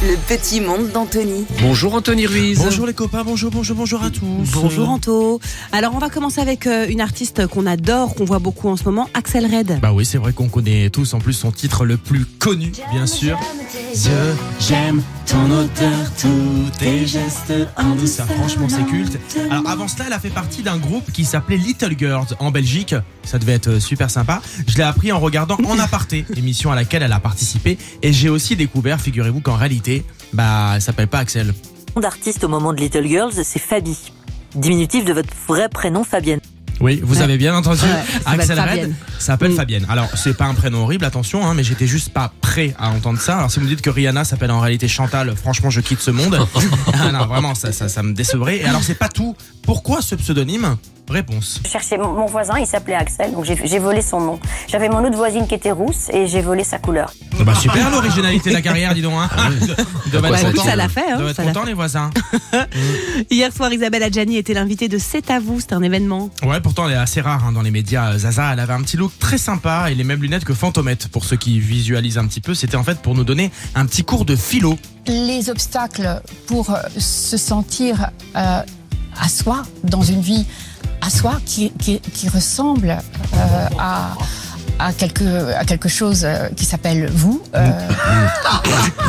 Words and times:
Le 0.00 0.14
petit 0.28 0.60
monde 0.60 0.92
d'Anthony. 0.92 1.44
Bonjour 1.60 1.92
Anthony 1.92 2.26
Ruiz. 2.26 2.60
Bonjour 2.60 2.86
les 2.86 2.94
copains, 2.94 3.24
bonjour, 3.24 3.50
bonjour, 3.50 3.76
bonjour 3.76 4.04
à 4.04 4.10
tous. 4.10 4.48
Bonjour 4.52 4.88
Anto. 4.88 5.40
Alors 5.72 5.92
on 5.92 5.98
va 5.98 6.08
commencer 6.08 6.40
avec 6.40 6.68
euh, 6.68 6.86
une 6.88 7.00
artiste 7.00 7.48
qu'on 7.48 7.66
adore, 7.66 8.14
qu'on 8.14 8.24
voit 8.24 8.38
beaucoup 8.38 8.68
en 8.68 8.76
ce 8.76 8.84
moment, 8.84 9.10
Axel 9.14 9.44
Red. 9.52 9.80
Bah 9.80 9.92
oui, 9.92 10.06
c'est 10.06 10.18
vrai 10.18 10.32
qu'on 10.32 10.48
connaît 10.48 10.88
tous 10.88 11.14
en 11.14 11.18
plus 11.18 11.32
son 11.32 11.50
titre 11.50 11.84
le 11.84 11.96
plus 11.96 12.26
connu, 12.26 12.70
bien 12.92 13.08
sûr. 13.08 13.40
Je, 13.92 14.10
j'aime 14.60 15.02
ton 15.26 15.44
odeur, 15.50 16.12
tous 16.20 16.78
tes 16.78 17.04
gestes 17.04 17.52
en 17.76 17.96
douceur. 17.96 18.26
Franchement, 18.26 18.68
c'est 18.68 18.86
culte. 18.86 19.18
Alors 19.50 19.68
avant 19.68 19.88
cela, 19.88 20.04
elle 20.06 20.12
a 20.12 20.20
fait 20.20 20.30
partie 20.30 20.62
d'un 20.62 20.78
groupe 20.78 21.10
qui 21.10 21.24
s'appelait 21.24 21.56
Little 21.56 21.98
Girls 21.98 22.28
en 22.38 22.52
Belgique. 22.52 22.94
Ça 23.24 23.38
devait 23.38 23.52
être 23.52 23.68
euh, 23.68 23.80
super 23.80 24.10
sympa. 24.10 24.40
Je 24.66 24.76
l'ai 24.76 24.84
appris 24.84 25.12
en 25.12 25.18
regardant 25.18 25.58
En 25.66 25.78
aparté, 25.78 26.24
émission 26.36 26.70
à 26.70 26.76
laquelle 26.76 27.02
elle 27.02 27.12
a 27.12 27.20
participé. 27.20 27.76
Et 28.02 28.12
j'ai 28.12 28.30
aussi 28.30 28.56
découvert, 28.56 29.00
figurez-vous 29.00 29.40
qu'en 29.40 29.56
réalité, 29.56 29.87
bah, 30.32 30.72
elle 30.74 30.82
s'appelle 30.82 31.08
pas 31.08 31.18
Axel. 31.18 31.54
nom 31.96 32.02
d'artiste 32.02 32.44
au 32.44 32.48
moment 32.48 32.72
de 32.72 32.80
Little 32.80 33.06
Girls, 33.06 33.32
c'est 33.44 33.58
Fabi. 33.58 33.96
Diminutif 34.54 35.04
de 35.04 35.12
votre 35.12 35.30
vrai 35.46 35.68
prénom 35.68 36.04
Fabienne. 36.04 36.40
Oui, 36.80 37.00
vous 37.02 37.16
Ouais. 37.16 37.22
avez 37.22 37.38
bien 37.38 37.56
entendu. 37.56 37.82
Ouais, 37.82 37.88
Axel 38.24 38.60
Red 38.60 38.94
s'appelle 39.18 39.50
Mm. 39.50 39.56
Fabienne. 39.56 39.86
Alors, 39.88 40.08
c'est 40.16 40.36
pas 40.36 40.44
un 40.44 40.54
prénom 40.54 40.82
horrible, 40.84 41.04
attention, 41.04 41.44
hein, 41.44 41.54
mais 41.54 41.64
j'étais 41.64 41.88
juste 41.88 42.10
pas 42.12 42.32
prêt 42.40 42.72
à 42.78 42.90
entendre 42.90 43.18
ça. 43.20 43.36
Alors, 43.38 43.50
si 43.50 43.58
vous 43.58 43.64
me 43.64 43.70
dites 43.70 43.82
que 43.82 43.90
Rihanna 43.90 44.24
s'appelle 44.24 44.52
en 44.52 44.60
réalité 44.60 44.86
Chantal, 44.86 45.34
franchement, 45.34 45.70
je 45.70 45.80
quitte 45.80 45.98
ce 46.00 46.12
monde. 46.12 46.38
ah 46.94 47.10
non, 47.10 47.26
vraiment, 47.26 47.56
ça, 47.56 47.72
ça, 47.72 47.88
ça 47.88 48.02
me 48.04 48.12
décevrait. 48.14 48.58
Et 48.58 48.64
alors, 48.64 48.82
c'est 48.84 48.94
pas 48.94 49.08
tout. 49.08 49.34
Pourquoi 49.64 50.02
ce 50.02 50.14
pseudonyme? 50.14 50.76
Réponse. 51.08 51.60
Je 51.64 51.70
cherchais 51.70 51.96
mon, 51.96 52.26
voisin, 52.26 52.58
il 52.58 52.66
s'appelait 52.66 52.94
Axel, 52.94 53.32
donc 53.32 53.44
j'ai 53.44 53.78
volé 53.78 54.02
son 54.02 54.20
nom. 54.20 54.40
J'avais 54.66 54.88
mon 54.88 55.04
autre 55.04 55.16
voisine 55.16 55.46
qui 55.46 55.54
était 55.54 55.70
rousse 55.70 56.08
et 56.12 56.26
j'ai 56.26 56.42
volé 56.42 56.64
sa 56.64 56.78
couleur. 56.78 57.12
Oh, 57.40 57.44
bah, 57.44 57.54
super 57.54 57.90
l'originalité 57.90 58.50
de 58.50 58.54
la 58.54 58.60
carrière, 58.60 58.94
dis 58.94 59.02
donc. 59.02 59.14
Hein. 59.14 59.28
Bah, 60.12 60.30
écoute, 60.40 60.56
contents. 60.56 60.64
ça 60.64 60.76
l'a 60.76 60.88
fait, 60.88 61.10
hein, 61.10 61.20
être 61.20 61.36
ça 61.36 61.44
l'a 61.44 61.52
contents, 61.52 61.64
les 61.64 61.74
voisins. 61.74 62.10
Hier 63.30 63.52
soir, 63.52 63.72
Isabelle 63.72 64.02
Adjani 64.02 64.36
était 64.36 64.54
l'invitée 64.54 64.88
de 64.88 64.98
C'est 64.98 65.30
à 65.30 65.38
vous, 65.38 65.60
c'est 65.60 65.72
un 65.72 65.82
événement. 65.82 66.30
Ouais, 66.42 66.60
pourtant, 66.60 66.86
elle 66.88 66.94
est 66.94 66.96
assez 66.96 67.20
rare 67.20 67.44
hein, 67.46 67.52
dans 67.52 67.62
les 67.62 67.70
médias. 67.70 68.12
Euh, 68.12 68.18
Zaza, 68.18 68.52
elle 68.52 68.60
avait 68.60 68.72
un 68.72 68.82
petit 68.82 68.96
look 68.96 69.12
très 69.18 69.38
sympa 69.38 69.90
et 69.90 69.94
les 69.94 70.04
mêmes 70.04 70.22
lunettes 70.22 70.44
que 70.44 70.54
Fantomette. 70.54 71.08
Pour 71.08 71.24
ceux 71.24 71.36
qui 71.36 71.60
visualisent 71.60 72.18
un 72.18 72.26
petit 72.26 72.40
peu, 72.40 72.54
c'était 72.54 72.76
en 72.76 72.84
fait 72.84 73.00
pour 73.00 73.14
nous 73.14 73.24
donner 73.24 73.50
un 73.74 73.86
petit 73.86 74.04
cours 74.04 74.24
de 74.24 74.36
philo. 74.36 74.78
les 75.06 75.50
obstacles 75.50 76.20
pour 76.46 76.70
euh, 76.70 76.80
se 76.98 77.36
sentir 77.36 78.10
euh, 78.36 78.62
à 79.20 79.28
soi 79.28 79.62
dans 79.84 80.02
une 80.02 80.20
vie 80.20 80.46
soi 81.10 81.38
qui, 81.46 81.72
ressemble 82.32 82.90
euh, 83.34 83.66
à, 83.78 84.14
à, 84.78 84.92
quelque, 84.92 85.52
à 85.54 85.64
quelque 85.64 85.88
chose 85.88 86.22
euh, 86.24 86.48
qui 86.56 86.64
s'appelle 86.64 87.10
vous. 87.12 87.42
Euh, 87.54 87.70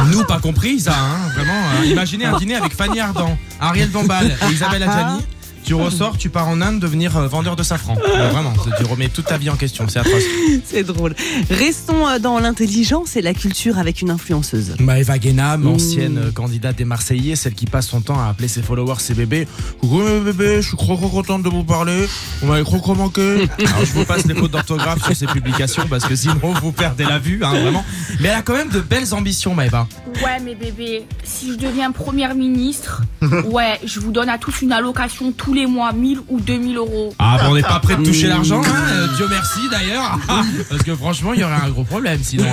Nous, 0.08 0.24
pas 0.26 0.40
compris 0.40 0.80
ça, 0.80 0.94
hein, 0.94 1.30
vraiment. 1.36 1.54
hein. 1.54 1.84
Imaginez 1.86 2.26
un 2.26 2.38
dîner 2.38 2.56
avec 2.56 2.74
Fanny 2.76 3.00
Ardant, 3.00 3.38
Ariel 3.60 3.92
Dombal 3.92 4.36
et 4.50 4.54
Isabelle 4.54 4.84
Adjani. 4.84 5.26
Tu 5.70 5.76
ressors, 5.76 6.18
tu 6.18 6.32
pars 6.32 6.48
en 6.48 6.62
Inde 6.62 6.80
devenir 6.80 7.16
euh, 7.16 7.28
vendeur 7.28 7.56
de 7.56 7.62
safran. 7.62 7.94
Vraiment, 7.94 8.54
tu 8.80 8.86
remets 8.86 9.08
toute 9.08 9.26
ta 9.26 9.38
vie 9.38 9.52
en 9.52 9.56
question, 9.56 9.88
c'est 9.88 10.00
atroce. 10.00 10.24
C'est 10.66 10.82
drôle. 10.82 11.14
Restons 11.52 12.08
euh, 12.08 12.18
dans 12.18 12.40
l'intelligence 12.40 13.16
et 13.16 13.22
la 13.22 13.36
culture 13.36 13.78
avec 13.78 14.02
une 14.02 14.10
influenceuse. 14.10 14.74
Maëva 14.80 15.20
Guénam, 15.20 15.68
ancienne 15.68 16.18
euh, 16.18 16.32
candidate 16.32 16.76
des 16.76 16.86
Marseillais, 16.86 17.36
celle 17.36 17.54
qui 17.54 17.68
passe 17.68 17.86
son 17.86 18.02
temps 18.02 18.20
à 18.20 18.30
appeler 18.30 18.48
ses 18.48 18.64
followers 18.64 18.96
ses 18.98 19.14
bébés. 19.14 19.48
Coucou 19.80 20.02
mes 20.02 20.20
bébés, 20.22 20.64
je 20.64 20.70
suis 20.70 20.78
trop 20.78 20.96
trop 20.96 21.08
contente 21.08 21.44
de 21.44 21.50
vous 21.50 21.64
parler. 21.64 22.08
Vous 22.42 22.48
m'avez 22.48 22.64
trop 22.64 22.80
trop 22.80 22.96
manqué. 22.96 23.48
Alors 23.60 23.86
je 23.86 23.94
vous 23.94 24.06
passe 24.06 24.26
les 24.26 24.34
fautes 24.34 24.50
d'orthographe 24.50 25.04
sur 25.06 25.16
ces 25.16 25.28
publications 25.28 25.86
parce 25.88 26.06
que 26.06 26.16
sinon 26.16 26.52
vous 26.64 26.72
perdez 26.72 27.04
la 27.04 27.20
vue, 27.20 27.42
hein, 27.44 27.52
vraiment. 27.52 27.86
Mais 28.22 28.30
elle 28.30 28.38
a 28.38 28.42
quand 28.42 28.56
même 28.56 28.70
de 28.70 28.80
belles 28.80 29.14
ambitions, 29.14 29.54
Maëva. 29.54 29.88
Ouais, 30.24 30.40
mais 30.44 30.56
bébé, 30.56 31.04
si 31.24 31.52
je 31.54 31.58
deviens 31.58 31.92
première 31.92 32.36
ministre, 32.36 33.04
ouais, 33.46 33.80
je 33.86 34.00
vous 34.00 34.12
donne 34.12 34.28
à 34.30 34.38
tous 34.38 34.62
une 34.62 34.72
allocation 34.72 35.32
tous 35.32 35.54
les 35.54 35.66
mois, 35.66 35.94
1000 35.94 36.20
ou 36.28 36.40
2000 36.42 36.78
euros. 36.78 37.14
Ah, 37.20 37.38
bah, 37.40 37.48
on 37.50 37.56
n'est 37.56 37.62
pas 37.62 37.80
prêt 37.80 37.96
de 37.96 38.04
toucher 38.04 38.28
l'argent, 38.28 38.62
hein, 38.66 38.84
euh, 38.92 39.08
Dieu 39.16 39.26
merci 39.30 39.60
d'ailleurs. 39.72 40.20
Parce 40.70 40.84
que 40.84 40.96
franchement, 40.96 41.34
il 41.34 41.40
y 41.40 41.44
aurait 41.44 41.54
un 41.64 41.70
gros 41.70 41.84
problème 41.84 42.20
sinon. 42.22 42.46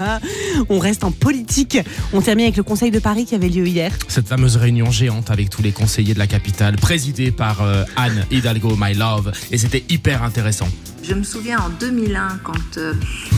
hein. 0.00 0.18
On 0.68 0.78
reste 0.78 1.04
en 1.04 1.10
politique. 1.12 1.78
On 2.12 2.20
termine 2.20 2.46
avec 2.46 2.56
le 2.56 2.62
Conseil 2.62 2.90
de 2.90 2.98
Paris 2.98 3.24
qui 3.26 3.34
avait 3.34 3.48
lieu 3.48 3.66
hier. 3.66 3.92
Cette 4.08 4.28
fameuse 4.28 4.56
réunion 4.56 4.90
géante 4.90 5.30
avec 5.30 5.50
tous 5.50 5.62
les 5.62 5.72
conseillers 5.72 6.14
de 6.14 6.18
la 6.18 6.26
capitale, 6.26 6.76
présidée 6.76 7.30
par 7.30 7.62
euh, 7.62 7.84
Anne 7.96 8.24
Hidalgo, 8.30 8.76
my 8.78 8.94
love, 8.94 9.32
et 9.50 9.58
c'était 9.58 9.84
hyper 9.88 10.22
intéressant. 10.22 10.68
Je 11.06 11.12
me 11.12 11.22
souviens 11.22 11.58
en 11.58 11.68
2001, 11.68 12.38
quand 12.42 12.54
euh, 12.78 12.94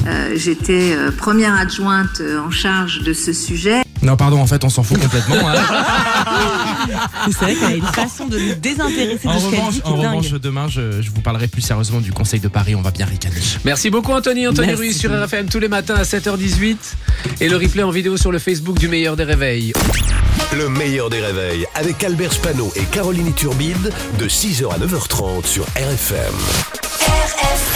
euh, 0.06 0.32
j'étais 0.36 0.94
euh, 0.94 1.10
première 1.10 1.53
adjointe 1.59 2.20
euh, 2.20 2.38
en 2.38 2.50
charge 2.53 3.00
de 3.03 3.12
ce 3.12 3.32
sujet, 3.32 3.66
Non, 4.06 4.17
pardon, 4.17 4.41
en 4.41 4.47
fait, 4.47 4.62
on 4.65 4.69
s'en 4.71 4.83
fout 4.84 4.99
complètement. 5.00 5.49
hein. 5.49 5.55
C'est 7.27 7.34
vrai 7.41 7.55
qu'elle 7.56 7.72
a 7.72 7.75
une 7.75 7.84
façon 7.87 8.27
de 8.27 8.39
nous 8.39 8.55
désintéresser 8.55 9.27
de 9.27 9.28
En 9.28 9.39
ce 9.41 9.50
qu'elle 9.50 9.59
revanche, 9.59 9.75
dit 9.75 9.81
qui 9.81 9.89
en 9.89 9.99
est 9.99 10.03
dingue. 10.03 10.11
revanche, 10.17 10.31
demain, 10.41 10.67
je, 10.69 11.03
je 11.03 11.11
vous 11.11 11.21
parlerai 11.21 11.49
plus 11.49 11.61
sérieusement 11.62 12.00
du 12.00 12.12
Conseil 12.12 12.39
de 12.41 12.47
Paris. 12.49 12.75
On 12.77 12.83
va 12.83 12.93
bien 12.93 13.06
ricaner. 13.06 13.34
Merci 13.65 13.91
beaucoup 13.91 14.12
Anthony. 14.12 14.47
Anthony 14.47 14.69
Merci. 14.69 14.83
Ruiz 14.83 14.99
sur 14.99 15.11
RFM 15.11 15.49
tous 15.49 15.59
les 15.59 15.69
matins 15.69 15.97
à 15.97 16.05
7h18 16.05 16.77
et 17.41 17.49
le 17.49 17.56
replay 17.56 17.83
en 17.83 17.91
vidéo 17.91 18.16
sur 18.16 18.31
le 18.31 18.39
Facebook 18.39 18.78
du 18.78 18.87
meilleur 18.89 19.16
des 19.16 19.25
réveils. 19.25 19.72
Le 20.56 20.69
meilleur 20.69 21.11
des 21.11 21.21
réveils 21.21 21.66
avec 21.75 22.03
Albert 22.05 22.33
Spano 22.33 22.72
et 22.77 22.84
Caroline 22.84 23.34
Turbide 23.34 23.93
de 24.19 24.28
6h 24.28 24.72
à 24.72 24.78
9h30 24.78 25.45
sur 25.47 25.65
RFM. 25.65 26.34
RFM 27.09 27.75